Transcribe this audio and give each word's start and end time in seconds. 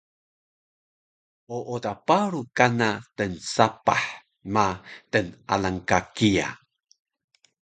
ooda 1.57 1.93
paru 2.07 2.41
kana 2.57 2.89
tnsapah 3.17 4.05
ma 4.53 4.65
tnalang 5.11 5.79
ka 5.89 5.99
kiya 6.15 6.47